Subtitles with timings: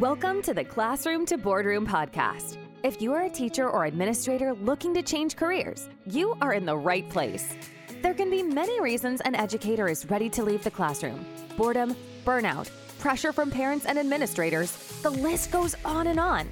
[0.00, 2.56] Welcome to the Classroom to Boardroom podcast.
[2.82, 6.74] If you are a teacher or administrator looking to change careers, you are in the
[6.74, 7.54] right place.
[8.00, 11.94] There can be many reasons an educator is ready to leave the classroom boredom,
[12.24, 16.48] burnout, pressure from parents and administrators, the list goes on and on.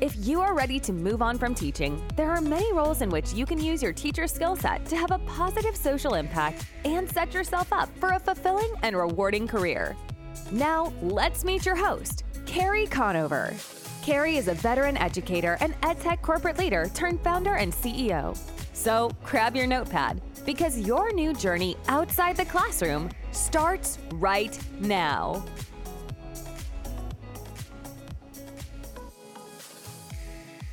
[0.00, 3.34] If you are ready to move on from teaching, there are many roles in which
[3.34, 7.34] you can use your teacher skill set to have a positive social impact and set
[7.34, 9.94] yourself up for a fulfilling and rewarding career.
[10.50, 12.24] Now, let's meet your host,
[12.56, 13.54] Carrie Conover.
[14.00, 18.34] Carrie is a veteran educator and EdTech corporate leader turned founder and CEO.
[18.72, 25.44] So grab your notepad because your new journey outside the classroom starts right now.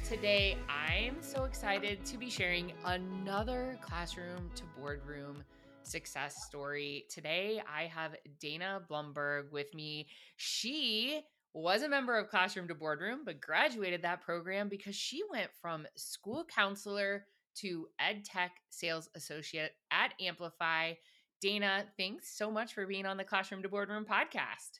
[0.07, 5.43] Today, I'm so excited to be sharing another classroom to boardroom
[5.83, 7.03] success story.
[7.09, 10.07] Today, I have Dana Blumberg with me.
[10.37, 11.23] She
[11.53, 15.85] was a member of Classroom to Boardroom, but graduated that program because she went from
[15.95, 20.93] school counselor to ed tech sales associate at Amplify.
[21.41, 24.79] Dana, thanks so much for being on the Classroom to Boardroom podcast.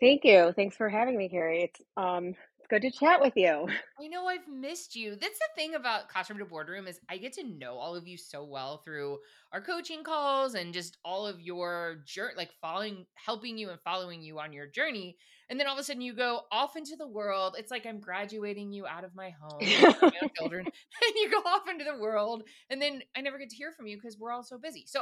[0.00, 0.52] Thank you.
[0.54, 1.62] Thanks for having me, Carrie.
[1.62, 3.68] It's um it's good to chat with you.
[4.00, 5.16] I know I've missed you.
[5.16, 8.16] That's the thing about Classroom to Boardroom is I get to know all of you
[8.16, 9.18] so well through
[9.52, 14.22] our coaching calls and just all of your journey, like following, helping you and following
[14.22, 15.16] you on your journey.
[15.50, 17.56] And then all of a sudden you go off into the world.
[17.58, 21.68] It's like I'm graduating you out of my home, my children, and you go off
[21.68, 22.42] into the world.
[22.70, 24.84] And then I never get to hear from you because we're all so busy.
[24.86, 25.00] So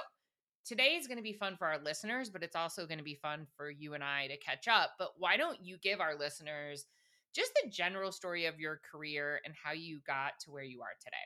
[0.65, 3.19] today is going to be fun for our listeners, but it's also going to be
[3.21, 4.91] fun for you and I to catch up.
[4.99, 6.87] But why don't you give our listeners
[7.35, 10.95] just the general story of your career and how you got to where you are
[11.03, 11.17] today?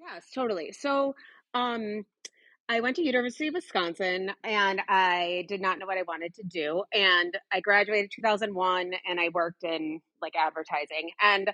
[0.00, 0.72] Yes, totally.
[0.72, 1.14] So,
[1.54, 2.04] um,
[2.68, 6.42] I went to University of Wisconsin and I did not know what I wanted to
[6.44, 6.82] do.
[6.94, 11.10] And I graduated 2001 and I worked in like advertising.
[11.22, 11.50] And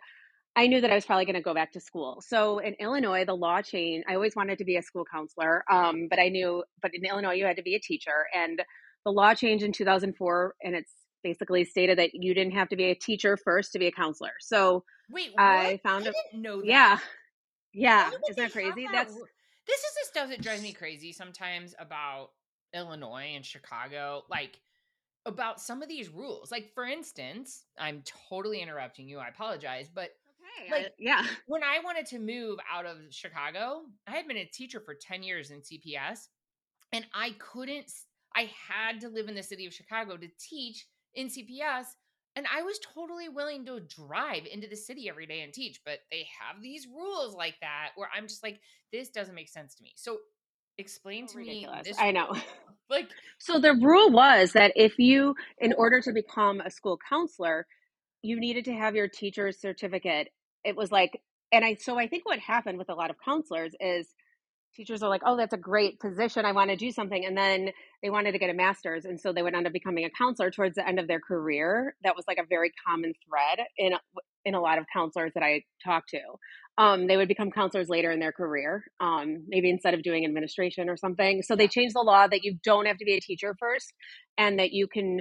[0.55, 2.23] I knew that I was probably going to go back to school.
[2.27, 4.07] So in Illinois, the law changed.
[4.09, 7.35] I always wanted to be a school counselor, um, but I knew, but in Illinois,
[7.35, 8.27] you had to be a teacher.
[8.35, 8.61] And
[9.05, 12.87] the law changed in 2004, and it's basically stated that you didn't have to be
[12.87, 14.33] a teacher first to be a counselor.
[14.41, 16.67] So Wait, I found I a didn't know that.
[16.67, 16.99] yeah,
[17.73, 18.11] yeah.
[18.29, 18.87] Isn't that crazy?
[18.87, 19.15] that That's
[19.71, 22.31] this is the stuff that drives me crazy sometimes about
[22.75, 24.25] Illinois and Chicago.
[24.29, 24.61] Like
[25.27, 26.51] about some of these rules.
[26.51, 29.19] Like for instance, I'm totally interrupting you.
[29.19, 30.11] I apologize, but
[30.63, 30.73] okay.
[30.73, 34.45] like- I- yeah, when I wanted to move out of Chicago, I had been a
[34.45, 36.29] teacher for 10 years in CPS
[36.93, 37.91] and I couldn't
[38.35, 41.87] I had to live in the city of Chicago to teach in CPS
[42.37, 46.01] and I was totally willing to drive into the city every day and teach, but
[46.11, 48.61] they have these rules like that where I'm just like
[48.93, 49.93] this doesn't make sense to me.
[49.97, 50.19] So
[50.79, 51.87] explain to ridiculous.
[51.87, 52.35] me I know.
[52.91, 57.67] Like So the rule was that if you, in order to become a school counselor,
[58.23, 60.29] you needed to have your teacher's certificate.
[60.65, 61.21] It was like,
[61.53, 64.09] and I, so I think what happened with a lot of counselors is
[64.75, 66.45] teachers are like, oh, that's a great position.
[66.45, 67.25] I want to do something.
[67.25, 67.71] And then
[68.03, 69.05] they wanted to get a master's.
[69.05, 71.95] And so they would end up becoming a counselor towards the end of their career.
[72.05, 73.93] That was like a very common thread in,
[74.45, 76.21] in a lot of counselors that I talked to.
[76.79, 80.89] Um, they would become counselors later in their career, um, maybe instead of doing administration
[80.89, 81.43] or something.
[81.43, 83.93] So they changed the law that you don't have to be a teacher first
[84.39, 85.21] and that you can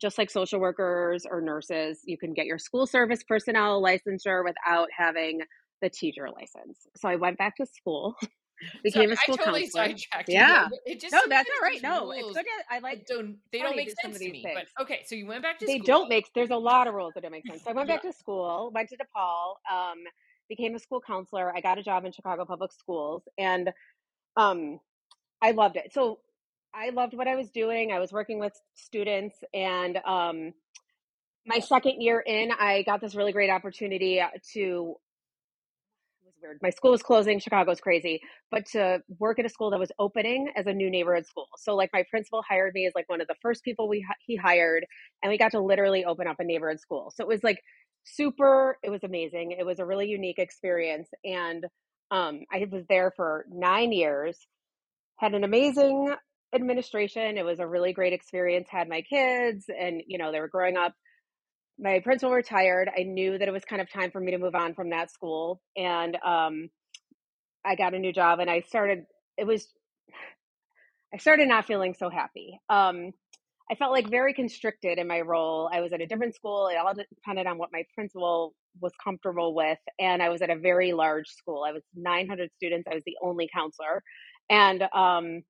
[0.00, 4.88] just like social workers or nurses, you can get your school service personnel licensure without
[4.96, 5.40] having
[5.82, 6.86] the teacher license.
[6.96, 8.14] So I went back to school,
[8.82, 9.84] became sorry, a school I totally counselor.
[9.88, 10.68] sidetracked Yeah.
[10.70, 11.82] but It just No, that's all right.
[11.82, 12.46] No, it's good.
[12.70, 13.06] I like.
[13.06, 14.42] don't they don't make sense to me.
[14.42, 14.58] things.
[14.76, 15.74] But okay, so you went back to school.
[15.74, 15.86] They school.
[15.86, 16.32] don't make.
[16.34, 17.62] There's a lot of rules that don't make sense.
[17.64, 17.96] So I went Yeah.
[17.96, 19.98] back to school, went to DePaul, um,
[20.48, 21.54] became a school counselor.
[21.54, 23.70] I got a job in Chicago Public Schools, and
[24.36, 24.80] um,
[25.42, 25.92] I loved it.
[25.92, 26.18] So
[26.74, 27.92] I loved what I was doing.
[27.92, 30.52] I was working with students, and um,
[31.46, 34.20] my second year in, I got this really great opportunity
[34.54, 34.96] to.
[36.42, 36.58] Weird.
[36.62, 37.38] My school was closing.
[37.38, 38.20] Chicago's crazy,
[38.50, 41.48] but to work at a school that was opening as a new neighborhood school.
[41.58, 44.36] So, like, my principal hired me as like one of the first people we he
[44.36, 44.86] hired,
[45.22, 47.12] and we got to literally open up a neighborhood school.
[47.14, 47.58] So it was like
[48.04, 48.78] super.
[48.82, 49.52] It was amazing.
[49.52, 51.66] It was a really unique experience, and
[52.10, 54.38] um, I was there for nine years.
[55.16, 56.14] Had an amazing
[56.54, 57.36] administration.
[57.38, 58.68] It was a really great experience.
[58.70, 60.94] Had my kids, and you know they were growing up.
[61.80, 62.90] My principal retired.
[62.94, 65.10] I knew that it was kind of time for me to move on from that
[65.10, 66.68] school, and um,
[67.64, 68.38] I got a new job.
[68.38, 69.04] And I started.
[69.38, 69.66] It was.
[71.12, 72.60] I started not feeling so happy.
[72.68, 73.12] Um,
[73.70, 75.70] I felt like very constricted in my role.
[75.72, 76.68] I was at a different school.
[76.68, 80.56] It all depended on what my principal was comfortable with, and I was at a
[80.56, 81.64] very large school.
[81.66, 82.88] I was 900 students.
[82.90, 84.02] I was the only counselor,
[84.50, 85.42] and um,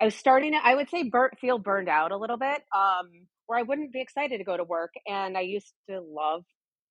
[0.00, 1.10] I was starting to, I would say,
[1.40, 2.62] feel burned out a little bit.
[2.74, 4.94] Um, where I wouldn't be excited to go to work.
[5.06, 6.44] And I used to love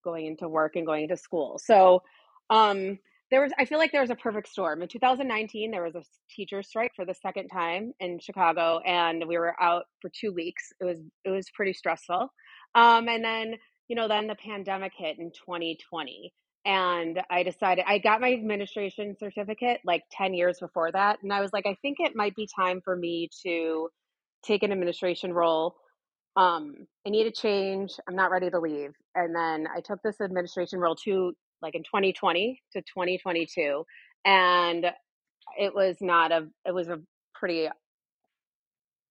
[0.04, 1.60] going into work and going into school.
[1.64, 2.04] So
[2.50, 3.00] um,
[3.32, 4.82] there was, I feel like there was a perfect storm.
[4.82, 6.04] In 2019, there was a
[6.36, 10.74] teacher strike for the second time in Chicago, and we were out for two weeks.
[10.82, 12.30] It was it was pretty stressful.
[12.76, 13.56] Um, and then
[13.88, 16.34] you know, then the pandemic hit in 2020
[16.66, 21.20] and I decided I got my administration certificate like 10 years before that.
[21.24, 23.90] And I was like, I think it might be time for me to
[24.44, 25.76] take an administration role.
[26.38, 27.94] Um, I need a change.
[28.08, 28.94] I'm not ready to leave.
[29.16, 33.84] And then I took this administration role to like in 2020 to 2022.
[34.24, 34.86] And
[35.60, 37.00] it was not a, it was a
[37.34, 37.70] pretty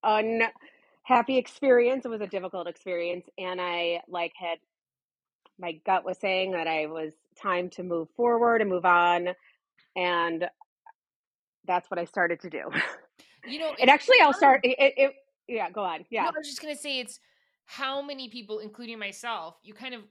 [0.03, 2.05] unhappy experience.
[2.05, 3.25] It was a difficult experience.
[3.37, 4.59] And I like had
[5.59, 9.29] my gut was saying that I was time to move forward and move on.
[9.95, 10.45] And
[11.65, 12.61] that's what I started to do.
[13.45, 14.61] You know, and actually, I'll start.
[14.63, 15.13] It, it, it,
[15.47, 16.05] yeah, go on.
[16.09, 16.23] Yeah.
[16.23, 17.19] No, I was just gonna say it's
[17.65, 20.01] how many people, including myself, you kind of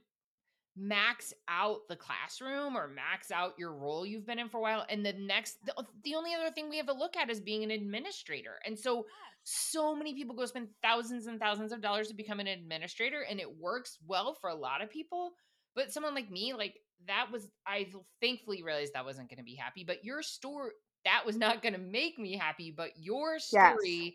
[0.77, 4.85] max out the classroom or max out your role you've been in for a while
[4.89, 5.73] and the next the,
[6.03, 9.03] the only other thing we have to look at is being an administrator and so
[9.43, 13.39] so many people go spend thousands and thousands of dollars to become an administrator and
[13.39, 15.31] it works well for a lot of people
[15.75, 16.75] but someone like me like
[17.07, 17.87] that was i
[18.21, 20.69] thankfully realized that wasn't going to be happy but your story
[21.05, 24.13] that was not going to make me happy but your story yes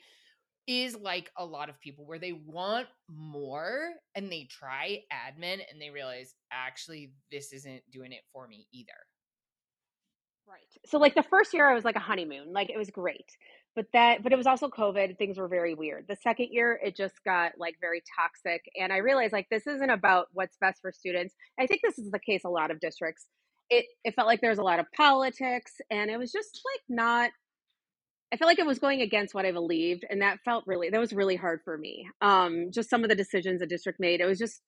[0.66, 5.80] is like a lot of people where they want more and they try admin and
[5.80, 8.92] they realize actually this isn't doing it for me either.
[10.46, 10.60] Right.
[10.86, 13.30] So like the first year I was like a honeymoon, like it was great.
[13.74, 16.04] But that but it was also COVID, things were very weird.
[16.08, 19.90] The second year it just got like very toxic and I realized like this isn't
[19.90, 21.34] about what's best for students.
[21.58, 23.26] I think this is the case a lot of districts.
[23.70, 26.82] It it felt like there was a lot of politics and it was just like
[26.88, 27.30] not
[28.32, 31.00] I felt like it was going against what I believed, and that felt really that
[31.00, 32.08] was really hard for me.
[32.20, 34.20] Um, just some of the decisions the district made.
[34.20, 34.62] It was just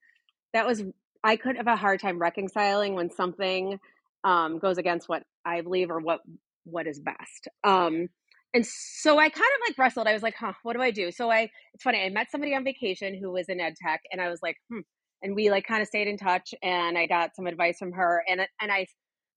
[0.53, 0.83] that was
[1.23, 3.79] I could have a hard time reconciling when something
[4.23, 6.21] um, goes against what I believe or what
[6.65, 7.49] what is best.
[7.65, 8.09] Um,
[8.53, 10.07] and so I kind of like wrestled.
[10.07, 11.11] I was like, huh, what do I do?
[11.11, 12.03] So I it's funny.
[12.03, 14.81] I met somebody on vacation who was in ed tech, and I was like, hmm.
[15.23, 18.23] And we like kind of stayed in touch, and I got some advice from her,
[18.29, 18.87] and and I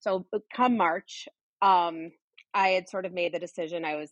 [0.01, 1.29] so come March,
[1.61, 2.11] um,
[2.57, 4.09] I had sort of made the decision I was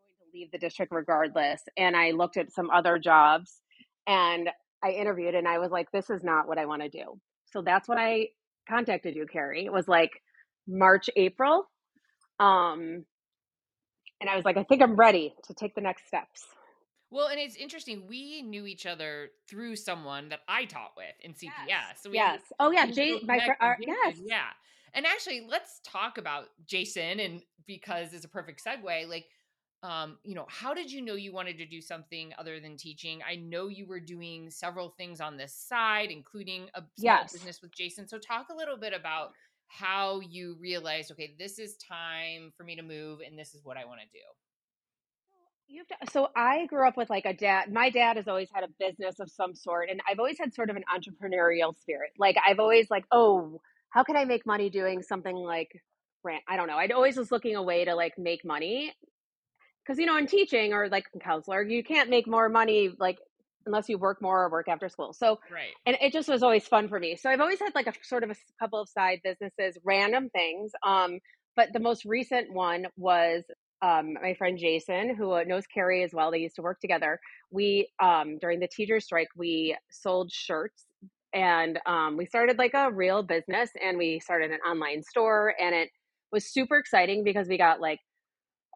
[0.00, 1.60] going to leave the district regardless.
[1.76, 3.60] And I looked at some other jobs
[4.06, 4.48] and
[4.84, 7.18] I interviewed and I was like, this is not what I want to do.
[7.52, 8.28] So that's when I
[8.68, 9.66] contacted you, Carrie.
[9.66, 10.12] It was like
[10.68, 11.64] March, April.
[12.38, 13.04] Um,
[14.20, 16.44] and I was like, I think I'm ready to take the next steps.
[17.10, 18.04] Well, and it's interesting.
[18.08, 21.66] We knew each other through someone that I taught with in CPS.
[21.66, 21.98] Yes.
[22.02, 22.42] So yes.
[22.60, 23.18] oh yeah, Jay.
[23.24, 24.18] My fr- yes.
[24.22, 24.50] Yeah.
[24.94, 29.08] And actually, let's talk about Jason and because it's a perfect segue.
[29.08, 29.26] Like,
[29.82, 33.20] um, you know, how did you know you wanted to do something other than teaching?
[33.28, 37.32] I know you were doing several things on this side, including a yes.
[37.32, 38.08] business with Jason.
[38.08, 39.32] So talk a little bit about
[39.68, 43.76] how you realized, okay, this is time for me to move and this is what
[43.76, 44.24] I want to do.
[45.68, 47.70] You have to, so I grew up with like a dad.
[47.70, 50.70] My dad has always had a business of some sort, and I've always had sort
[50.70, 52.12] of an entrepreneurial spirit.
[52.18, 55.70] Like I've always like, oh, how can I make money doing something like
[56.24, 56.42] rant?
[56.48, 56.76] I don't know.
[56.76, 58.92] I'd always was looking a way to like make money.
[59.86, 63.18] Cause you know, in teaching or like counselor, you can't make more money like
[63.64, 65.12] unless you work more or work after school.
[65.12, 65.70] So, right.
[65.86, 67.16] And it just was always fun for me.
[67.16, 70.72] So I've always had like a sort of a couple of side businesses, random things.
[70.86, 71.20] Um,
[71.56, 73.44] but the most recent one was
[73.80, 76.30] um, my friend Jason, who knows Carrie as well.
[76.30, 77.20] They used to work together.
[77.50, 80.84] We, um, during the teacher strike, we sold shirts
[81.34, 85.74] and um, we started like a real business and we started an online store and
[85.74, 85.90] it
[86.32, 88.00] was super exciting because we got like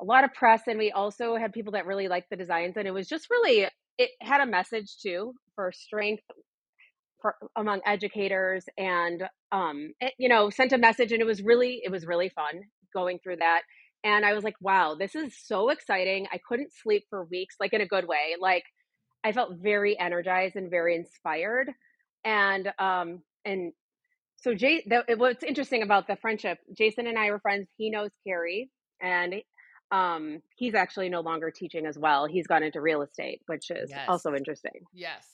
[0.00, 2.87] a lot of press and we also had people that really liked the designs and
[2.87, 3.66] it was just really
[3.99, 6.23] it had a message too for strength
[7.21, 11.80] for among educators and um it, you know sent a message and it was really
[11.85, 13.62] it was really fun going through that
[14.02, 16.26] and i was like wow this is so exciting.
[16.32, 18.64] I couldn't sleep for weeks like in a good way like
[19.25, 21.71] i felt very energized and very inspired
[22.25, 23.73] and um and
[24.37, 27.69] so Jay, the, what's interesting about the friendship, Jason and I were friends.
[27.76, 29.35] He knows Carrie, and
[29.93, 32.26] um, he's actually no longer teaching as well.
[32.26, 34.07] He's gone into real estate, which is yes.
[34.09, 34.83] also interesting.
[34.93, 35.25] Yes.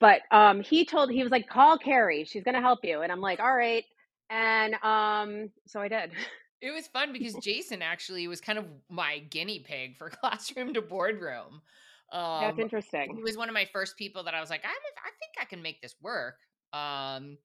[0.00, 2.24] But um, he told he was like, call Carrie.
[2.24, 3.00] She's going to help you.
[3.00, 3.84] And I'm like, all right.
[4.28, 6.10] And um, so I did.
[6.60, 10.82] It was fun because Jason actually was kind of my guinea pig for classroom to
[10.82, 11.62] boardroom.
[12.12, 13.16] Um, That's interesting.
[13.16, 15.44] He was one of my first people that I was like, I, I think I
[15.44, 16.36] can make this work.
[16.72, 17.38] Um,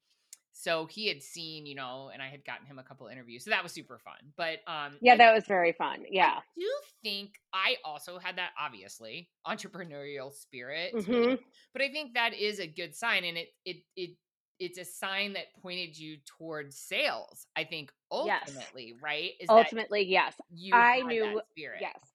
[0.53, 3.43] so he had seen, you know, and I had gotten him a couple interviews.
[3.43, 4.33] So that was super fun.
[4.37, 6.05] But um Yeah, that was very fun.
[6.09, 6.41] Yeah.
[6.55, 6.69] do
[7.03, 10.93] think I also had that obviously entrepreneurial spirit.
[10.93, 11.35] hmm
[11.73, 14.17] But I think that is a good sign and it it it
[14.59, 17.47] it's a sign that pointed you towards sales.
[17.55, 18.51] I think Yes.
[18.51, 19.31] ultimately, right?
[19.39, 20.35] Is that Ultimately, yes.
[20.53, 21.79] you I knew that spirit.
[21.79, 22.12] yes.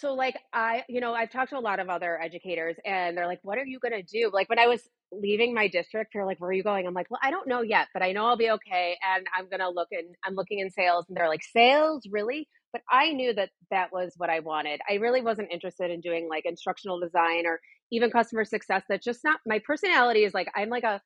[0.00, 3.26] So like I, you know, I've talked to a lot of other educators and they're
[3.26, 4.30] like, what are you going to do?
[4.32, 6.86] Like when I was leaving my district, they're like, where are you going?
[6.86, 8.96] I'm like, well, I don't know yet, but I know I'll be okay.
[9.06, 12.48] And I'm going to look and I'm looking in sales and they're like, sales, really?
[12.72, 14.80] But I knew that that was what I wanted.
[14.88, 17.60] I really wasn't interested in doing like instructional design or
[17.92, 18.82] even customer success.
[18.88, 21.02] That's just not my personality is like, I'm like a,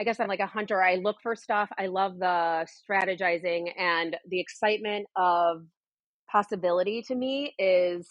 [0.00, 0.80] I guess I'm like a hunter.
[0.80, 1.70] I look for stuff.
[1.76, 5.62] I love the strategizing and the excitement of
[6.32, 8.08] possibility to me is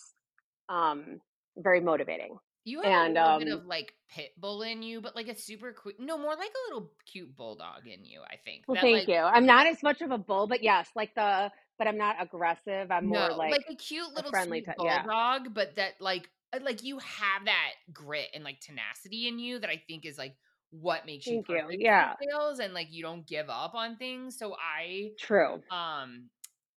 [0.69, 1.19] um
[1.57, 2.37] very motivating.
[2.63, 5.27] You have And a little bit um of like pit bull in you, but like
[5.27, 8.65] a super quick no, more like a little cute bulldog in you, I think.
[8.67, 9.15] well That thank like you.
[9.15, 12.91] I'm not as much of a bull, but yes, like the but I'm not aggressive.
[12.91, 14.77] I'm more like like a cute a little friendly sweet type.
[14.83, 15.03] Yeah.
[15.03, 19.57] bulldog, but that like uh, like you have that grit and like tenacity in you
[19.59, 20.35] that I think is like
[20.69, 21.77] what makes you Thank you.
[21.79, 22.13] Yeah.
[22.21, 24.37] sales and like you don't give up on things.
[24.37, 25.61] So I True.
[25.71, 26.29] um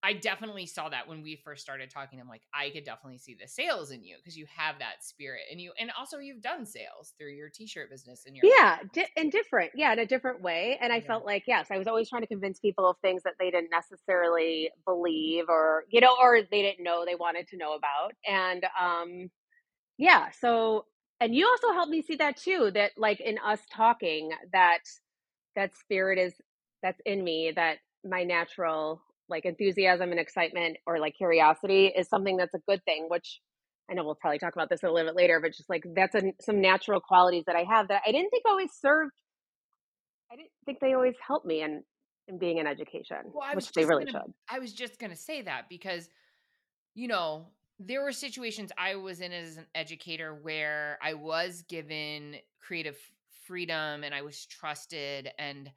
[0.05, 2.21] I definitely saw that when we first started talking.
[2.21, 5.43] I'm like, I could definitely see the sales in you because you have that spirit
[5.51, 9.09] and you and also you've done sales through your t-shirt business and your Yeah, di-
[9.17, 9.73] and different.
[9.75, 10.77] Yeah, in a different way.
[10.81, 11.01] And I yeah.
[11.01, 13.71] felt like, yes, I was always trying to convince people of things that they didn't
[13.71, 18.13] necessarily believe or, you know, or they didn't know they wanted to know about.
[18.27, 19.31] And um
[19.99, 20.87] yeah, so
[21.21, 24.81] and you also helped me see that too, that like in us talking, that
[25.57, 26.35] that spirit is
[26.83, 32.37] that's in me, that my natural like enthusiasm and excitement or like curiosity is something
[32.37, 33.41] that's a good thing, which
[33.91, 36.15] I know we'll probably talk about this a little bit later, but just like that's
[36.15, 39.13] a, some natural qualities that I have that I didn't think always served.
[40.33, 41.83] I didn't think they always helped me in
[42.27, 44.35] in being in education, Well, which they really gonna should.
[44.49, 46.09] I was just gonna say that because
[46.95, 47.47] you know,
[47.79, 52.97] there were situations I was in as an educator where I was given creative
[53.47, 55.71] freedom and I was trusted and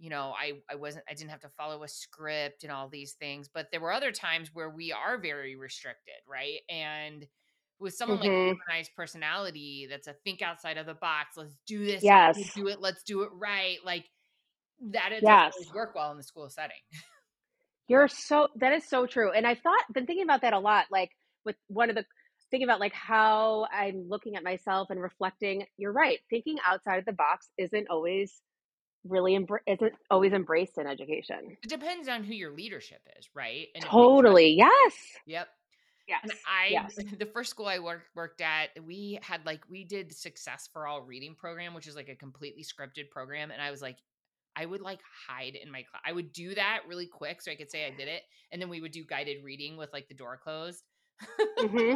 [0.00, 3.14] you know, I I wasn't I didn't have to follow a script and all these
[3.14, 6.60] things, but there were other times where we are very restricted, right?
[6.70, 7.26] And
[7.80, 11.84] with someone like hmm organized personality that's a think outside of the box, let's do
[11.86, 12.52] this, let's Yes.
[12.54, 14.06] do it, let's do it right, like
[14.92, 16.76] that it doesn't always work well in the school setting.
[17.88, 19.32] You're so that is so true.
[19.32, 21.10] And I've thought been thinking about that a lot, like
[21.44, 22.04] with one of the
[22.50, 25.66] thinking about like how I'm looking at myself and reflecting.
[25.76, 26.18] You're right.
[26.30, 28.40] Thinking outside of the box isn't always
[29.04, 31.56] really embr- isn't always embraced in education.
[31.62, 33.68] It depends on who your leadership is, right?
[33.74, 34.54] And if they trust Totally.
[34.56, 34.94] Yes.
[35.26, 35.48] Yep.
[36.08, 36.20] Yes.
[36.24, 36.98] And I Yes.
[37.18, 41.02] the first school I worked worked at, we had like we did Success for All
[41.02, 43.96] reading program, which is like a completely scripted program and I was like
[44.56, 46.02] I would like hide in my class.
[46.04, 48.68] I would do that really quick so I could say I did it and then
[48.68, 50.82] we would do guided reading with like the door closed.
[51.58, 51.94] hmm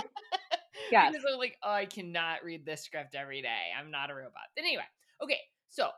[0.90, 1.12] Yes.
[1.12, 3.70] because I'm like, oh, I cannot read this script every day.
[3.78, 4.50] I'm not a robot.
[4.54, 4.84] But anyway,
[5.22, 5.38] okay,
[5.70, 5.88] so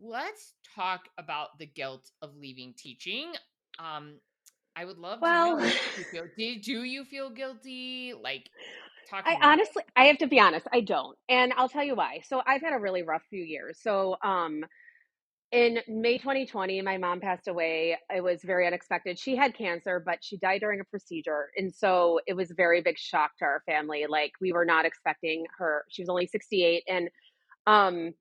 [0.00, 3.32] let's talk about the guilt of leaving teaching.
[3.78, 4.14] Um,
[4.76, 6.24] I would love to know Well, you feel.
[6.36, 8.12] Did do you feel guilty?
[8.20, 8.48] Like,
[9.08, 11.16] talk I honestly, I have to be honest, I don't.
[11.28, 12.20] And I'll tell you why.
[12.26, 13.78] So I've had a really rough few years.
[13.80, 14.64] So, um,
[15.52, 17.96] in May 2020, my mom passed away.
[18.12, 19.20] It was very unexpected.
[19.20, 21.50] She had cancer, but she died during a procedure.
[21.56, 24.06] And so it was a very big shock to our family.
[24.08, 25.84] Like we were not expecting her.
[25.90, 26.82] She was only 68.
[26.88, 27.08] And
[27.68, 28.14] um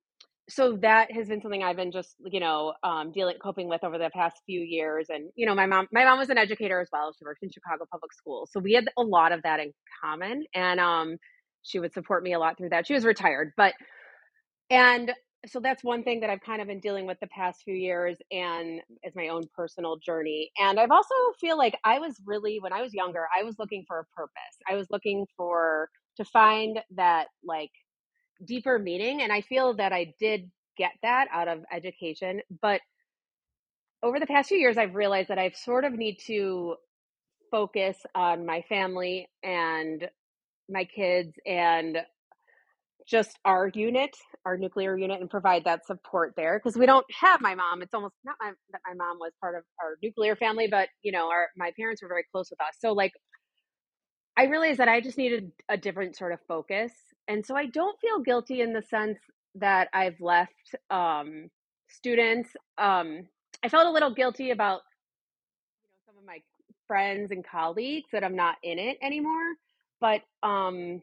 [0.49, 3.97] so that has been something I've been just, you know, um dealing coping with over
[3.97, 5.07] the past few years.
[5.09, 7.13] And, you know, my mom my mom was an educator as well.
[7.17, 8.49] She worked in Chicago public schools.
[8.51, 9.73] So we had a lot of that in
[10.03, 10.43] common.
[10.53, 11.17] And um
[11.63, 12.85] she would support me a lot through that.
[12.87, 13.73] She was retired, but
[14.69, 15.13] and
[15.45, 18.17] so that's one thing that I've kind of been dealing with the past few years
[18.31, 20.51] and as my own personal journey.
[20.57, 23.83] And I've also feel like I was really when I was younger, I was looking
[23.87, 24.57] for a purpose.
[24.69, 27.71] I was looking for to find that like
[28.45, 32.81] deeper meaning and I feel that I did get that out of education, but
[34.01, 36.75] over the past few years I've realized that I've sort of need to
[37.51, 40.07] focus on my family and
[40.69, 41.97] my kids and
[43.07, 47.41] just our unit, our nuclear unit, and provide that support there because we don't have
[47.41, 47.81] my mom.
[47.81, 51.11] It's almost not my, that my mom was part of our nuclear family, but you
[51.11, 52.75] know, our my parents were very close with us.
[52.79, 53.11] So like,
[54.37, 56.91] I realized that I just needed a different sort of focus,
[57.27, 59.19] and so I don't feel guilty in the sense
[59.55, 61.49] that I've left um,
[61.89, 62.49] students.
[62.77, 63.27] Um,
[63.63, 64.81] I felt a little guilty about
[65.83, 66.39] you know some of my
[66.87, 69.55] friends and colleagues that I'm not in it anymore,
[69.99, 71.01] but um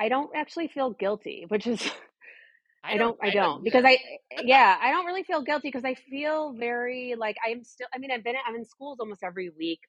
[0.00, 1.80] I don't actually feel guilty, which is
[2.84, 3.98] I don't, I don't, because I,
[4.42, 8.10] yeah, I don't really feel guilty because I feel very like I'm still, I mean,
[8.10, 9.80] I've been, I'm in schools almost every week.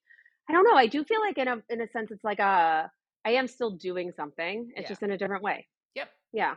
[0.49, 0.75] I don't know.
[0.75, 2.89] I do feel like in a, in a sense, it's like a,
[3.25, 4.71] I am still doing something.
[4.75, 4.87] It's Yeah.
[4.89, 5.67] just in a different way.
[5.95, 6.09] Yep.
[6.33, 6.55] Yeah.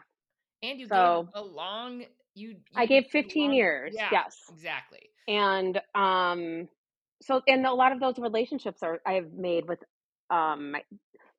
[0.62, 3.94] And you So- gave a long you, I gave 15 long- years.
[3.96, 4.36] Yeah, Yes.
[4.50, 5.10] Exactly.
[5.26, 6.68] and um
[7.20, 9.82] so and a lot of those relationships are i've made with
[10.30, 10.82] um my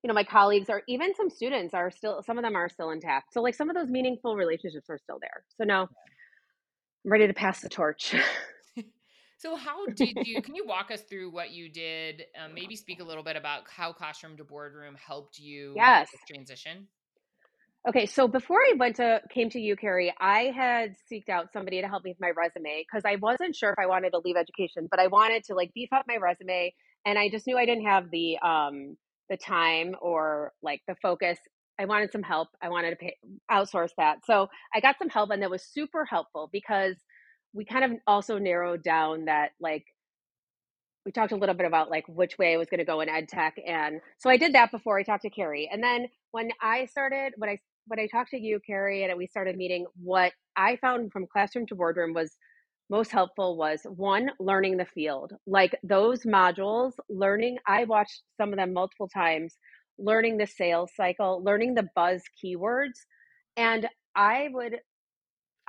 [0.03, 2.91] you know my colleagues or even some students are still some of them are still
[2.91, 7.25] intact so like some of those meaningful relationships are still there so now i'm ready
[7.27, 8.13] to pass the torch
[9.39, 12.25] So how did you can you walk us through what you did?
[12.37, 16.09] Um, maybe speak a little bit about how classroom to boardroom helped you Yes.
[16.27, 16.89] transition.
[17.87, 21.81] okay so before i went to came to you carrie i had seeked out somebody
[21.81, 24.35] to help me with my resume because i wasn't sure if i wanted to leave
[24.35, 26.73] education but i wanted to like beef up my resume
[27.05, 28.97] and i just knew i didn't have the um
[29.29, 31.39] the time or like the focus
[31.79, 33.15] i wanted some help i wanted to pay,
[33.49, 36.95] outsource that so i got some help and that was super helpful because
[37.53, 39.85] we kind of also narrowed down that like
[41.05, 43.09] we talked a little bit about like which way I was going to go in
[43.09, 46.49] ed tech and so I did that before I talked to Carrie and then when
[46.61, 50.33] I started when I when I talked to you Carrie and we started meeting what
[50.55, 52.35] I found from classroom to boardroom was
[52.89, 58.57] most helpful was one learning the field like those modules learning I watched some of
[58.57, 59.55] them multiple times
[59.97, 62.99] learning the sales cycle learning the buzz keywords
[63.57, 64.77] and I would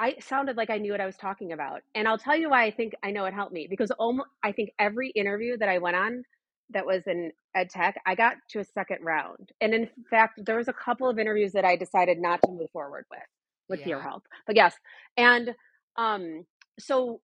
[0.00, 1.82] I sounded like I knew what I was talking about.
[1.94, 4.50] And I'll tell you why I think I know it helped me because almost, I
[4.50, 6.24] think every interview that I went on
[6.70, 9.50] that was in ed tech, I got to a second round.
[9.60, 12.70] And in fact, there was a couple of interviews that I decided not to move
[12.72, 13.20] forward with
[13.68, 14.24] with your help.
[14.46, 14.74] But yes.
[15.18, 15.54] And
[15.96, 16.46] um
[16.78, 17.20] so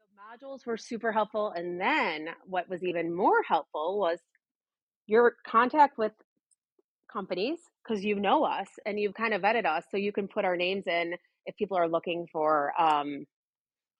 [0.00, 4.18] the modules were super helpful and then what was even more helpful was
[5.06, 6.12] your contact with
[7.12, 10.44] companies because you know us and you've kind of vetted us so you can put
[10.44, 11.14] our names in
[11.46, 13.26] if people are looking for um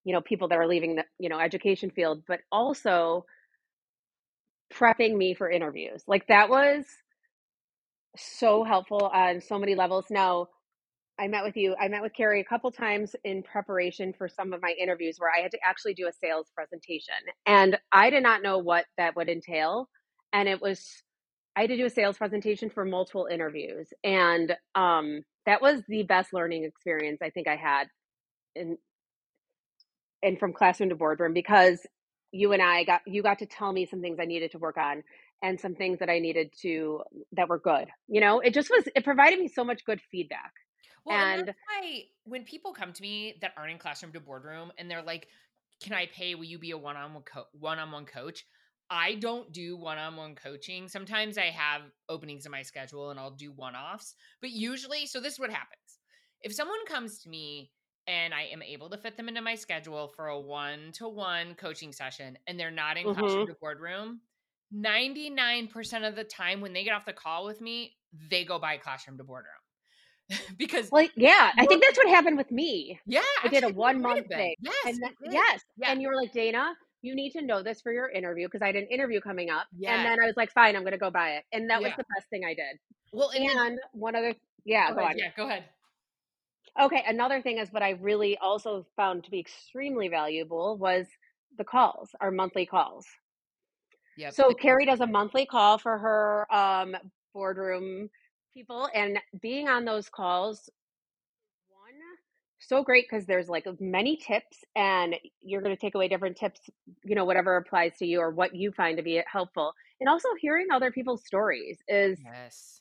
[0.05, 3.25] you know people that are leaving the you know education field but also
[4.75, 6.03] prepping me for interviews.
[6.09, 6.85] Like that was
[8.17, 10.07] so helpful on so many levels.
[10.11, 10.49] Now
[11.19, 14.53] i met with you i met with carrie a couple times in preparation for some
[14.53, 17.15] of my interviews where i had to actually do a sales presentation
[17.47, 19.89] and i did not know what that would entail
[20.33, 21.03] and it was
[21.57, 26.03] I had to do a sales presentation for multiple interviews, and um, that was the
[26.05, 27.89] best learning experience I think I had
[28.55, 28.79] in
[30.23, 31.87] and from classroom to boardroom because
[32.33, 34.77] you and I got you got to tell me some things I needed to work
[34.77, 35.03] on
[35.43, 37.03] and some things that I needed to
[37.33, 37.89] that were good.
[38.09, 40.53] You know, it just was it provided me so much good feedback.
[41.05, 44.21] Well, and, And- that's why when people come to me that aren't in classroom to
[44.21, 45.29] boardroom and they're like,
[45.83, 46.35] "Can I pay?
[46.35, 48.47] Will you be a one-on-one co- one-on-one coach?"
[48.91, 50.89] I don't do one-on-one coaching.
[50.89, 55.35] Sometimes I have openings in my schedule and I'll do one-offs, but usually, so this
[55.35, 55.99] is what happens.
[56.43, 57.71] If someone comes to me
[58.07, 62.37] and I am able to fit them into my schedule for a one-to-one coaching session
[62.47, 63.53] and they're not in classroom mm-hmm.
[63.53, 64.21] to boardroom,
[64.75, 67.97] 99% of the time when they get off the call with me,
[68.31, 69.53] they go buy classroom to boardroom.
[70.59, 72.99] because Like, yeah, I think that's what happened with me.
[73.07, 74.55] yeah, I did a one month thing.
[74.61, 75.33] Yes, And it then, did.
[75.33, 75.91] yes, Yeah.
[75.91, 78.67] and you were like, Dana, you need to know this for your interview because I
[78.67, 79.67] had an interview coming up.
[79.77, 79.93] Yes.
[79.95, 81.45] And then I was like, fine, I'm going to go buy it.
[81.53, 82.79] And that was the best thing I did.
[83.13, 85.65] Well, and, then- one other, yeah, go go ahead, yeah, go ahead.
[86.81, 91.07] Okay, another thing is what I really also found to be extremely valuable was
[91.59, 93.07] the calls, our monthly calls.
[94.17, 94.33] Yep.
[94.33, 96.97] So Carrie does a monthly call for her um,
[97.35, 98.09] boardroom
[98.55, 100.71] people, and being on those calls,
[102.69, 106.61] so great because there's like many tips, and you're going to take away different tips,
[107.05, 110.29] you know, whatever applies to you or what you find to be helpful, and also
[110.41, 112.81] hearing other people's stories is yes,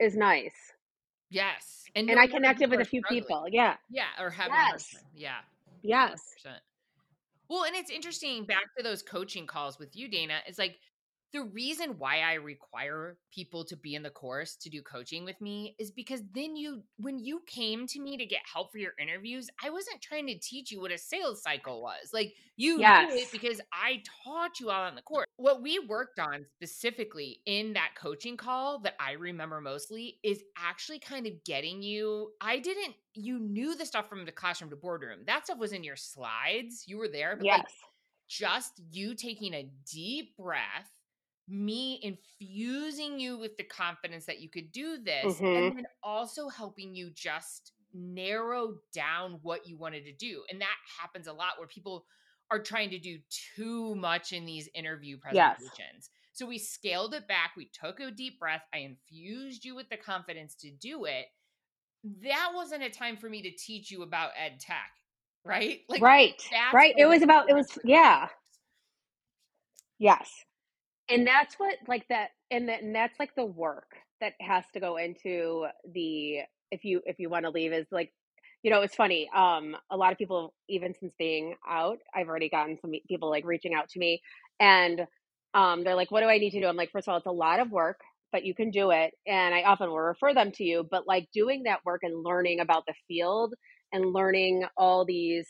[0.00, 0.72] is nice.
[1.30, 3.24] yes, and And I connected with a few struggling.
[3.24, 3.46] people.
[3.50, 3.76] Yeah.
[3.90, 5.04] Yeah, or having Yes.
[5.14, 5.40] Yeah,
[5.82, 6.20] Yes.
[6.44, 6.62] 100%.
[7.48, 10.40] Well, and it's interesting back to those coaching calls with you, Dana.
[10.46, 10.78] it's like
[11.32, 15.40] the reason why I require people to be in the course to do coaching with
[15.40, 18.92] me is because then you, when you came to me to get help for your
[18.98, 22.10] interviews, I wasn't trying to teach you what a sales cycle was.
[22.12, 23.32] Like you knew it Yes.
[23.32, 25.26] because I taught you all on the course.
[25.36, 30.98] What we worked on specifically in that coaching call that I remember mostly is actually
[30.98, 32.32] kind of getting you.
[32.40, 35.20] I didn't, you knew the stuff from the classroom to boardroom.
[35.26, 36.84] That stuff was in your slides.
[36.88, 37.72] You were there, but like Yes.
[38.28, 40.90] just you taking a deep breath,
[41.48, 45.54] me infusing you with the confidence that you could do this, Mhm.
[45.54, 50.44] and then also helping you just narrow down what you wanted to do.
[50.50, 52.06] And that happens a lot where people
[52.50, 53.18] are trying to do
[53.56, 55.70] too much in these interview Yes.
[55.70, 56.10] presentations.
[56.32, 57.52] So we scaled it back.
[57.56, 58.62] We took a deep breath.
[58.72, 61.26] I infused you with the confidence to do it.
[62.04, 64.92] that wasn't a time for me to teach you about ed tech,
[65.44, 65.80] right?
[65.88, 66.34] Like right,
[66.72, 66.94] right.
[66.96, 68.28] It was about it was yeah,
[69.98, 70.44] yes,
[71.10, 73.90] and that's what like that, and that, and that's like the work
[74.20, 76.40] that has to go into the
[76.70, 78.12] if you if you want to leave is like
[78.62, 82.48] you know it's funny um a lot of people even since being out i've already
[82.48, 84.20] gotten some people like reaching out to me
[84.60, 85.06] and
[85.54, 86.66] um they're like what do i need to do?
[86.66, 88.00] I'm like first of all it's a lot of work
[88.32, 89.14] but you can do it.
[89.26, 92.60] And i often will refer them to you but like doing that work and learning
[92.60, 93.54] about the field
[93.92, 95.48] and learning all these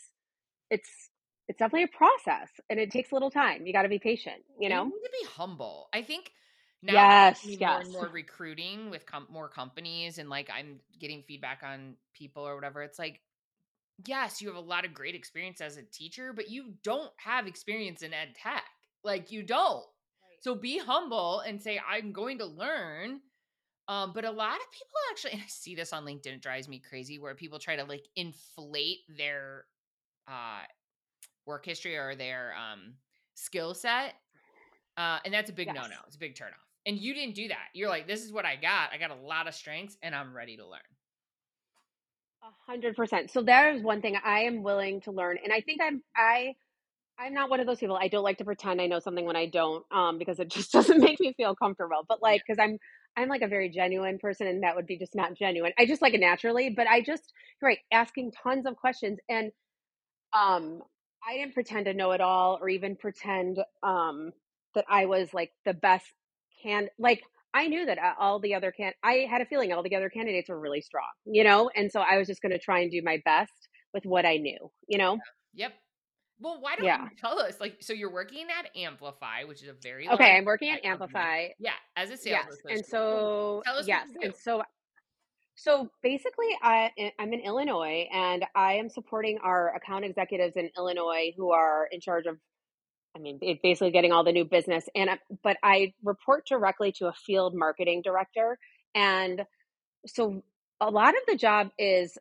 [0.69, 1.08] it's
[1.49, 4.41] it's definitely a process and it takes a little time you got to be patient
[4.57, 6.31] you know you need to be humble i think
[6.81, 7.59] now yes, yes.
[7.59, 12.47] more and more recruiting with com- more companies and like I'm getting feedback on people
[12.47, 12.81] or whatever.
[12.83, 13.19] It's like,
[14.05, 17.47] yes, you have a lot of great experience as a teacher, but you don't have
[17.47, 18.63] experience in ed tech.
[19.03, 19.79] Like you don't.
[19.79, 20.41] Right.
[20.41, 23.19] So be humble and say, I'm going to learn.
[23.89, 26.69] Um, but a lot of people actually, and I see this on LinkedIn, it drives
[26.69, 29.65] me crazy where people try to like inflate their
[30.27, 30.61] uh
[31.49, 32.93] work history or their um
[33.33, 34.15] skill set.
[34.95, 35.75] Uh, and that's a big yes.
[35.75, 35.95] no no.
[36.07, 36.63] It's a big turnoff.
[36.85, 37.67] And you didn't do that.
[37.73, 38.91] You're like, this is what I got.
[38.93, 40.79] I got a lot of strengths and I'm ready to learn.
[42.43, 43.31] A hundred percent.
[43.31, 45.37] So that is one thing I am willing to learn.
[45.43, 46.53] And I think I'm I
[47.19, 47.97] I'm not one of those people.
[48.01, 50.71] I don't like to pretend I know something when I don't, um, because it just
[50.73, 52.05] doesn't make me feel comfortable.
[52.07, 52.77] But like, because I'm
[53.17, 55.73] I'm like a very genuine person, and that would be just not genuine.
[55.77, 59.51] I just like it naturally, but I just right asking tons of questions, and
[60.33, 60.81] um,
[61.27, 64.31] I didn't pretend to know it all, or even pretend um
[64.75, 66.05] that I was like the best
[66.63, 67.21] can like
[67.53, 70.09] I knew that uh, all the other can I had a feeling all the other
[70.09, 72.91] candidates were really strong, you know, and so I was just going to try and
[72.91, 75.17] do my best with what I knew, you know.
[75.55, 75.73] Yep.
[76.41, 77.03] Well, why don't yeah.
[77.03, 77.55] you tell us?
[77.59, 80.37] Like, so you're working at Amplify, which is a very okay.
[80.37, 81.47] I'm working at Amplify.
[81.47, 81.55] Company.
[81.59, 84.63] Yeah, as a sales yes, and so yes, and so
[85.61, 90.69] so basically, I eh, I'm in Illinois, and I am supporting our account executives in
[90.77, 92.37] Illinois who are in charge of
[93.15, 94.87] I mean, basically getting all the new business.
[94.95, 95.09] And
[95.43, 98.57] but I report directly to a field marketing director,
[98.95, 99.43] and
[100.05, 100.43] so
[100.79, 102.17] a lot of the job is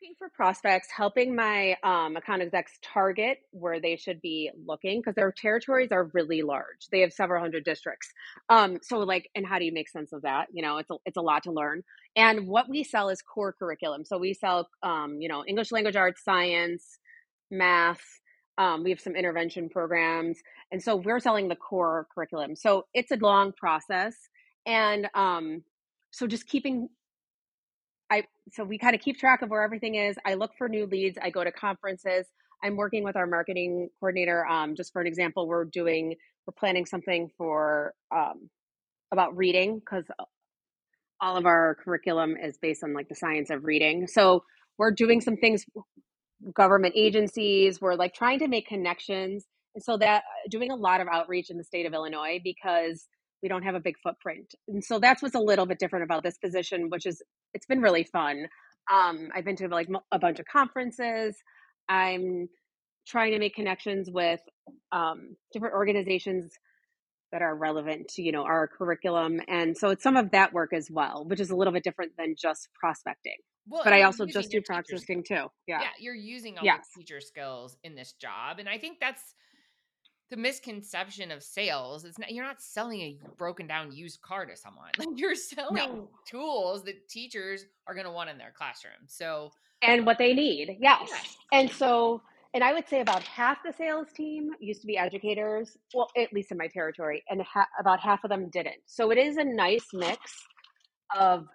[0.00, 5.14] looking for prospects, helping my um, account execs target where they should be looking because
[5.14, 6.86] their territories are really large.
[6.90, 8.08] They have several hundred districts.
[8.48, 10.46] Um, so like, and how do you make sense of that?
[10.52, 11.82] You know, it's a, it's a lot to learn.
[12.16, 14.04] And what we sell is core curriculum.
[14.06, 16.98] So we sell, um, you know, English language arts, science,
[17.50, 18.00] math,
[18.56, 20.38] um, we have some intervention programs.
[20.72, 22.56] And so we're selling the core curriculum.
[22.56, 24.14] So it's a long process.
[24.64, 25.62] And um,
[26.10, 26.88] so just keeping
[28.10, 30.16] I so we kind of keep track of where everything is.
[30.26, 31.18] I look for new leads.
[31.22, 32.26] I go to conferences.
[32.62, 34.46] I'm working with our marketing coordinator.
[34.46, 38.50] Um, just for an example, we're doing we're planning something for um,
[39.12, 40.04] about reading because
[41.20, 44.06] all of our curriculum is based on like the science of reading.
[44.08, 44.44] So
[44.78, 45.64] we're doing some things
[46.54, 47.80] government agencies.
[47.80, 49.46] We're like trying to make connections.
[49.74, 53.06] And so that uh, doing a lot of outreach in the state of Illinois because
[53.42, 54.54] we don't have a big footprint.
[54.68, 57.22] And so that's what's a little bit different about this position, which is
[57.54, 58.46] it's been really fun.
[58.92, 61.36] Um, I've been to like a bunch of conferences.
[61.88, 62.48] I'm
[63.06, 64.40] trying to make connections with
[64.92, 66.52] um, different organizations
[67.32, 70.72] that are relevant to you know our curriculum and so it's some of that work
[70.72, 73.36] as well which is a little bit different than just prospecting
[73.68, 75.46] well, but I also just do prospecting too.
[75.66, 75.80] Yeah.
[75.80, 75.88] Yeah.
[75.98, 76.88] You're using all yes.
[76.94, 78.58] the teacher skills in this job.
[78.58, 79.22] And I think that's
[80.30, 82.04] the misconception of sales.
[82.04, 84.90] It's not, you're not selling a broken down used car to someone.
[84.98, 86.08] Like you're selling no.
[86.28, 88.92] tools that teachers are going to want in their classroom.
[89.06, 89.50] So,
[89.82, 90.76] and what they need.
[90.80, 91.08] Yes.
[91.10, 91.36] yes.
[91.52, 95.76] And so, and I would say about half the sales team used to be educators,
[95.94, 98.82] well, at least in my territory, and ha- about half of them didn't.
[98.86, 100.20] So it is a nice mix
[101.18, 101.46] of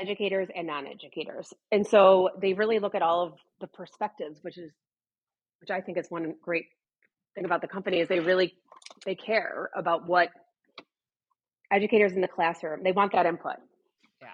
[0.00, 4.72] educators and non-educators and so they really look at all of the perspectives which is
[5.60, 6.64] which i think is one great
[7.34, 8.54] thing about the company is they really
[9.04, 10.28] they care about what
[11.70, 13.56] educators in the classroom they want that input
[14.20, 14.28] yeah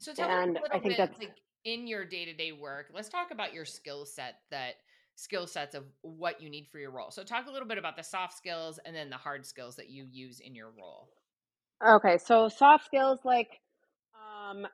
[0.00, 2.90] so tell and me a little I think bit, that's like in your day-to-day work
[2.94, 4.74] let's talk about your skill set that
[5.14, 7.96] skill sets of what you need for your role so talk a little bit about
[7.96, 11.08] the soft skills and then the hard skills that you use in your role
[11.86, 13.60] okay so soft skills like
[14.48, 14.70] um, I'm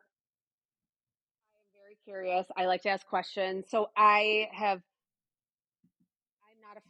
[1.74, 2.46] very curious.
[2.56, 3.66] I like to ask questions.
[3.68, 4.82] So I have,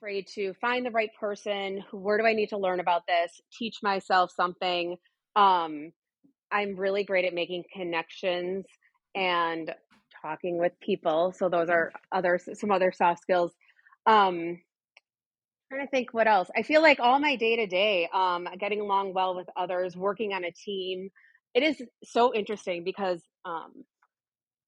[0.03, 1.85] afraid to find the right person.
[1.93, 3.41] Where do I need to learn about this?
[3.57, 4.97] Teach myself something.
[5.37, 5.93] Um,
[6.51, 8.67] I'm really great at making connections
[9.15, 9.73] and
[10.21, 11.33] talking with people.
[11.39, 13.53] So those are other some other soft skills.
[14.07, 14.61] Um,
[15.71, 16.49] trying to think what else.
[16.57, 18.09] I feel like all my day to day,
[18.59, 21.11] getting along well with others, working on a team
[21.55, 23.85] it is so interesting because um,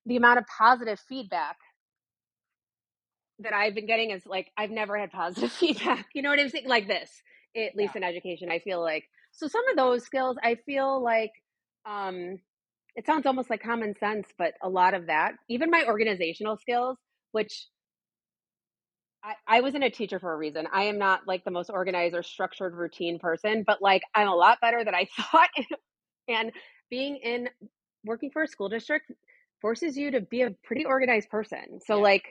[0.07, 1.57] the amount of positive feedback
[3.41, 6.07] that I've been getting is like I've never had positive feedback.
[6.15, 6.69] You know what I'm saying?
[6.69, 7.11] Like this,
[7.57, 7.99] at least Yeah.
[7.99, 9.05] in education, I feel like.
[9.33, 11.33] So some of those skills, I feel like
[11.87, 12.39] um,
[12.97, 16.99] it sounds almost like common sense, but a lot of that, even my organizational skills,
[17.33, 17.67] which
[19.25, 20.69] I, I wasn't a teacher for a reason.
[20.73, 24.35] I am not like the most organized or structured routine person, but like I'm a
[24.35, 25.51] lot better than I thought.
[26.29, 26.53] and
[26.91, 27.49] being in
[28.05, 29.11] working for a school district
[29.61, 31.81] forces you to be a pretty organized person.
[31.87, 32.03] So Yeah.
[32.03, 32.25] like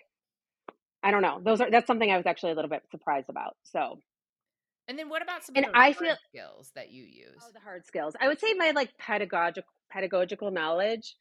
[1.04, 1.40] I don't know.
[1.44, 3.56] Those are that's something I was actually a little bit surprised about.
[3.64, 4.00] So
[4.88, 7.42] And then what about some And of the I hard feel- skills that you use?
[7.42, 8.16] oh, the hard skills.
[8.20, 11.16] I would say my like pedagogical pedagogical knowledge.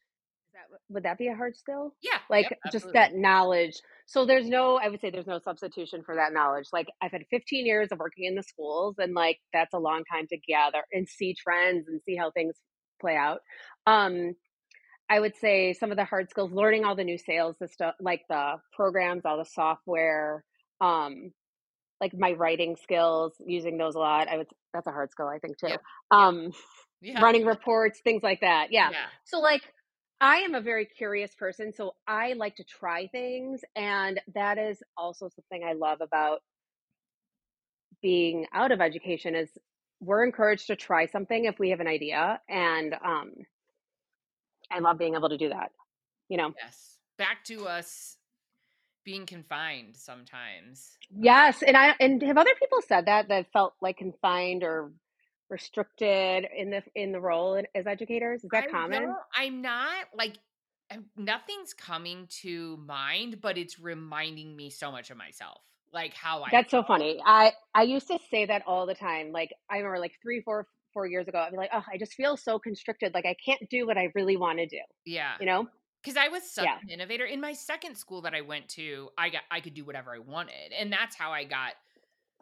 [0.47, 1.93] Is that would that be a hard skill?
[2.01, 6.03] yeah, like yep, just that knowledge so there's no i would say there's no substitution
[6.05, 9.39] for that knowledge like i've had 15 years of working in the schools and like
[9.53, 12.55] that's a long time to gather and see trends and see how things
[13.01, 13.39] play out
[13.87, 14.33] um
[15.13, 17.95] i would say some of the hard skills learning all the new sales the stuff
[17.99, 20.43] like the programs all the software
[20.81, 21.31] um
[22.01, 25.39] like my writing skills using those a lot i would that's a hard skill i
[25.39, 25.81] think too Yep.
[26.11, 26.51] um
[27.01, 27.21] Yeah.
[27.21, 29.07] running reports things like that yeah yeah.
[29.25, 29.61] so like
[30.21, 34.81] I am a very curious person, so I like to try things and that is
[34.95, 36.39] also something I love about
[38.01, 39.49] being out of education is
[39.99, 43.31] we're encouraged to try something if we have an idea and um
[44.73, 45.71] I love being able to do that.
[46.29, 46.53] You know.
[46.57, 46.97] Yes.
[47.17, 48.17] Back to us
[49.05, 50.97] being confined sometimes.
[51.15, 54.91] Yes, and I and have other people said that that felt like confined or
[55.53, 58.43] restricted in the in the role as educators?
[58.43, 59.15] Is that I common?
[59.35, 60.37] I'm not like
[61.15, 65.61] nothing's coming to mind, but it's reminding me so much of myself,
[65.93, 66.49] like how I.
[66.51, 67.21] That's so funny.
[67.25, 69.31] I I used to say that all the time.
[69.31, 72.13] Like I remember like three, four, four years ago, I'd be like, oh, I just
[72.13, 73.13] feel so constricted.
[73.13, 74.79] Like I can't do what I really want to do.
[75.05, 75.67] Yeah, You know?
[76.03, 76.77] because I was such Yeah.
[76.81, 79.09] an innovator in my second school that I went to.
[79.17, 81.73] I got I could do whatever I wanted, and that's how I got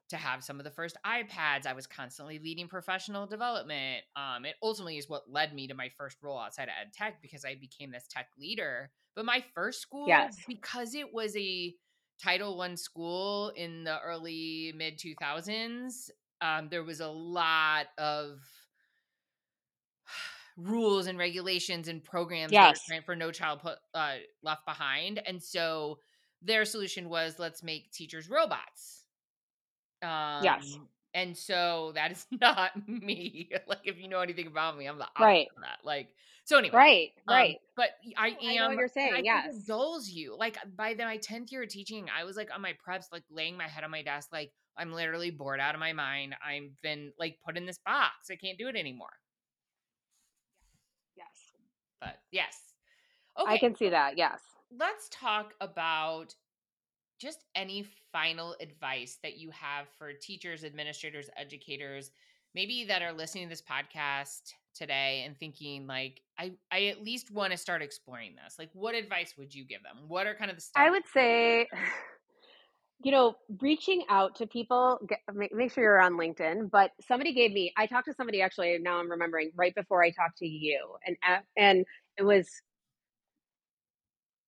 [0.09, 1.65] to have some of the first iPads.
[1.65, 4.03] I was constantly leading professional development.
[4.17, 7.21] Um, it ultimately is what led me to my first role outside of ed tech
[7.21, 8.91] because I became this tech leader.
[9.15, 10.35] But my first school, Yes.
[10.47, 11.73] because it was a
[12.21, 16.11] Title One school in the early mid two thousands,
[16.41, 18.39] um, there was a lot of
[20.57, 22.81] rules and regulations and programs Yes.
[23.05, 25.99] for no child put, uh, left behind and so
[26.41, 29.05] their solution was let's make teachers robots
[30.01, 30.79] um Yes.
[31.13, 35.03] And so that is not me like if you know anything about me i'm the
[35.05, 35.47] opposite Right.
[35.55, 36.09] of that like
[36.45, 37.11] so anyway Right.
[37.27, 37.57] um, Right.
[37.75, 39.13] but i am I know what you're saying.
[39.13, 39.55] I Yes.
[39.55, 42.61] it dulls you like by the, my 10th year of teaching i was like on
[42.61, 45.79] my preps like laying my head on my desk like i'm literally bored out of
[45.79, 49.09] my mind i've been like put in this box i can't do it anymore
[51.15, 51.27] Yes.
[51.99, 52.57] but yes
[53.39, 54.17] okay I can see that.
[54.17, 54.41] Yes.
[54.77, 56.35] let's talk about
[57.21, 62.11] just any final advice that you have for teachers, administrators, educators,
[62.55, 67.29] maybe that are listening to this podcast today and thinking like I I at least
[67.29, 68.55] want to start exploring this.
[68.57, 69.97] Like what advice would you give them?
[70.07, 70.83] What are kind of the steps?
[70.83, 71.67] I would say,
[73.03, 76.69] you know, reaching out to people, get, make, make sure you're on LinkedIn.
[76.69, 80.11] But somebody gave me, I talked to somebody actually, now I'm remembering, right before I
[80.11, 80.79] talked to you.
[81.05, 81.85] And, uh, and
[82.17, 82.47] it was,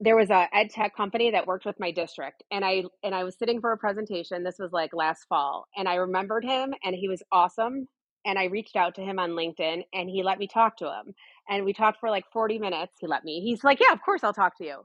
[0.03, 3.23] there was a ed tech company that worked with my district and I and I
[3.23, 6.95] was sitting for a presentation this was like last fall and I remembered him and
[6.95, 7.87] he was awesome
[8.25, 11.13] and I reached out to him on LinkedIn and he let me talk to him
[11.49, 14.23] and we talked for like 40 minutes he let me he's like yeah of course
[14.23, 14.79] I'll talk to you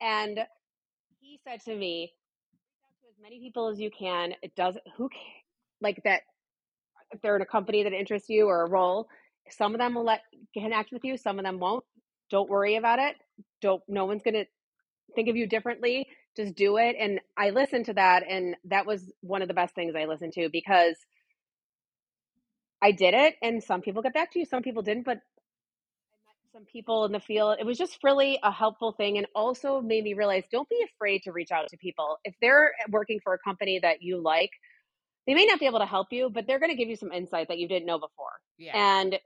[0.00, 0.40] and
[1.20, 2.12] he said to me
[3.08, 5.10] as many people as you can it does who
[5.82, 6.22] like that
[7.10, 9.06] if they're in a company that interests you or a role
[9.50, 10.22] some of them will let
[10.54, 11.84] connect with you some of them won't
[12.30, 13.16] don't worry about it
[13.60, 14.46] don't no one's to
[15.14, 19.12] think of you differently just do it and i listened to that and that was
[19.20, 20.96] one of the best things i listened to because
[22.80, 25.20] i did it and some people got back to you some people didn't but
[26.52, 30.04] some people in the field it was just really a helpful thing and also made
[30.04, 33.38] me realize don't be afraid to reach out to people if they're working for a
[33.38, 34.50] company that you like
[35.26, 37.10] they may not be able to help you but they're going to give you some
[37.10, 38.98] insight that you didn't know before yeah.
[38.98, 39.18] and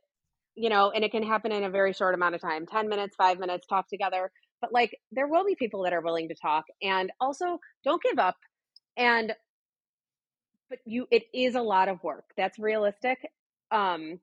[0.54, 3.16] you know and it can happen in a very short amount of time 10 minutes
[3.16, 6.64] 5 minutes talk together but like there will be people that are willing to talk
[6.82, 8.36] and also don't give up
[8.96, 9.32] and
[10.70, 13.18] but you it is a lot of work that's realistic
[13.70, 14.18] um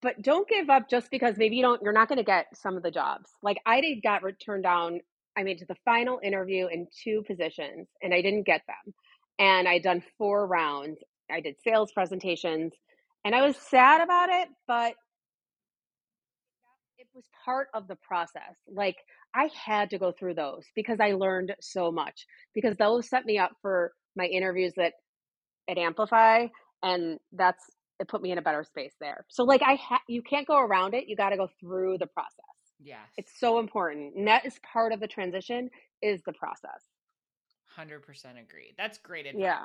[0.00, 2.76] but don't give up just because maybe you don't you're not going to get some
[2.76, 3.30] of the jobs.
[3.42, 5.00] Like i did got turned down
[5.36, 8.94] i made to the final interview in two positions and i didn't get them
[9.38, 10.98] and i'd done four rounds
[11.30, 12.72] i did sales presentations
[13.24, 14.94] and i was sad about it but
[17.14, 18.56] was part of the process.
[18.66, 18.96] Like
[19.34, 23.38] I had to go through those because I learned so much because those set me
[23.38, 24.94] up for my interviews that
[25.68, 26.46] at Amplify
[26.82, 27.64] and that's
[28.00, 29.24] it put me in a better space there.
[29.28, 31.08] So like I ha- you can't go around it.
[31.08, 32.44] You got to go through the process.
[32.80, 32.98] Yes.
[33.16, 34.14] It's so important.
[34.14, 35.68] And that is part of the transition
[36.00, 36.82] is the process.
[37.76, 38.00] 100%
[38.40, 38.74] agree.
[38.76, 39.42] That's great advice.
[39.42, 39.64] Yeah.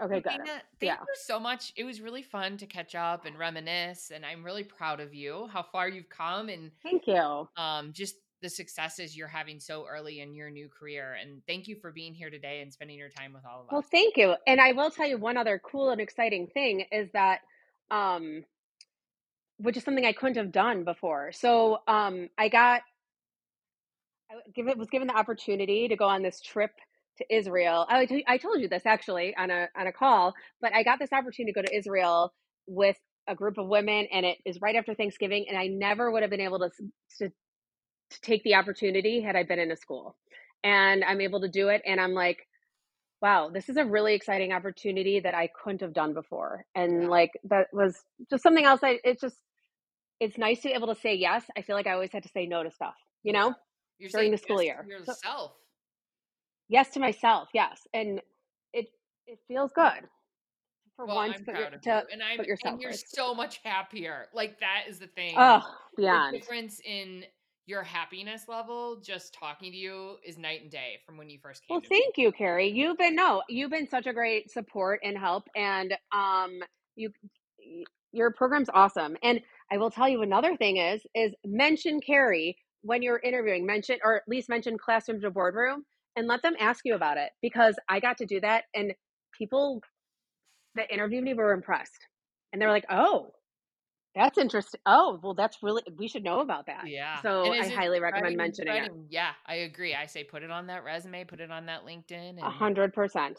[0.00, 0.30] Okay, good.
[0.30, 1.00] Dana, thank Yeah.
[1.00, 1.72] you so much.
[1.76, 5.48] It was really fun to catch up and reminisce, and I'm really proud of you,
[5.52, 7.48] how far you've come, and Thank you.
[7.56, 11.14] um, just the successes you're having so early in your new career.
[11.20, 13.72] And thank you for being here today and spending your time with all of us.
[13.72, 14.34] Well, thank you.
[14.46, 17.40] And I will tell you one other cool and exciting thing is that
[17.90, 18.44] um
[19.58, 21.32] which is something I couldn't have done before.
[21.32, 22.80] So, um I got
[24.30, 26.70] I give it was given the opportunity to go on this trip
[27.20, 27.86] to Israel.
[27.88, 31.52] I told you this actually on a on a call, but I got this opportunity
[31.52, 32.34] to go to Israel
[32.66, 32.96] with
[33.28, 36.30] a group of women, and it is right after Thanksgiving, and I never would have
[36.30, 36.70] been able to
[37.18, 40.16] to, to take the opportunity had I been in a school.
[40.64, 42.38] And I'm able to do it, and I'm like,
[43.22, 47.30] wow, this is a really exciting opportunity that I couldn't have done before, and like
[47.44, 47.96] that was
[48.30, 48.80] just something else.
[48.82, 49.36] I it's just
[50.20, 51.44] it's nice to be able to say yes.
[51.56, 53.54] I feel like I always had to say no to stuff, you know.
[53.98, 54.86] You're during saying the school yes year.
[55.04, 55.52] So- yourself.
[56.70, 58.20] Yes to myself yes and
[58.72, 58.86] it
[59.26, 60.08] it feels good
[60.96, 62.92] for well, once I'm put proud your, of to you, and I'm yourself and you're
[62.92, 63.14] first.
[63.14, 64.26] so much happier.
[64.34, 65.34] Like that is the thing.
[65.38, 65.62] oh
[65.96, 66.30] yeah.
[66.30, 67.24] difference in
[67.66, 71.62] your happiness level just talking to you is night and day from when you first
[71.66, 72.02] came well to me.
[72.02, 75.94] thank you carrie you've been no you've been such a great support and help and
[76.12, 76.58] um
[76.96, 77.12] you
[78.10, 83.02] your program's awesome and i will tell you another thing is is mention carrie when
[83.02, 85.84] you're interviewing mention or at least mention classroom to boardroom
[86.16, 88.92] and let them ask you about it because i got to do that and
[89.36, 89.80] people
[90.74, 92.06] that interviewed me were impressed
[92.52, 93.30] and they were like oh
[94.14, 97.20] that's interesting oh well that's really we should know about that Yeah.
[97.22, 98.90] so i highly recommend mentioning it?
[99.08, 99.94] Yeah, I agree.
[99.94, 102.38] I say put it on that resume, put it on that LinkedIn.
[102.38, 103.38] A hundred percent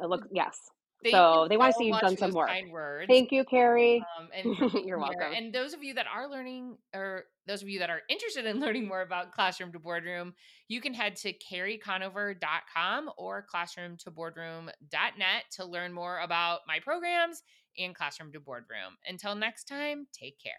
[0.00, 0.32] it looks mm.
[0.32, 0.56] yes
[1.04, 2.48] thank so you they wanna see you've done some those work.
[2.48, 3.06] Kind words.
[3.08, 4.98] thank you carrie Um, and You're here.
[4.98, 5.32] welcome.
[5.36, 8.58] And those of you that are learning, or those of you that are interested in
[8.64, 10.34] learning more about Classroom to Boardroom,
[10.68, 17.42] you can head to carrieconover.com or classroomtoboardroom.net to learn more about my programs
[17.78, 18.96] and Classroom to Boardroom.
[19.06, 20.52] Until next time, take care.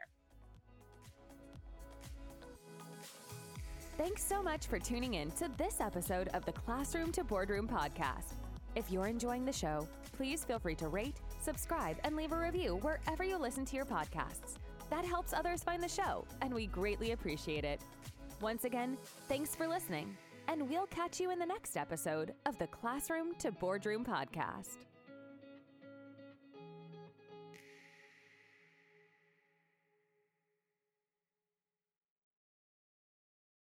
[3.97, 8.34] Thanks so much for tuning in to this episode of the Classroom to Boardroom podcast.
[8.75, 12.77] If you're enjoying the show, please feel free to rate, subscribe, and leave a review
[12.81, 14.57] wherever you listen to your podcasts.
[14.89, 17.81] That helps others find the show, and we greatly appreciate it.
[18.41, 18.97] Once again,
[19.29, 20.15] thanks for listening,
[20.49, 24.79] and we'll catch you in the next episode of the Classroom to Boardroom podcast.